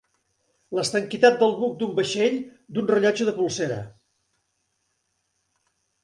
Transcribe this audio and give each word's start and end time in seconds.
L'estanquitat 0.77 1.35
del 1.41 1.51
buc 1.57 1.75
d'un 1.81 1.91
vaixell, 1.99 2.39
d'un 2.77 2.89
rellotge 2.91 3.27
de 3.27 3.33
polsera. 3.35 3.77